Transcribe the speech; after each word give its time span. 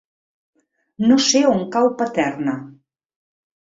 No 1.05 1.19
sé 1.27 1.43
on 1.51 1.63
cau 1.79 1.93
Paterna. 2.03 2.61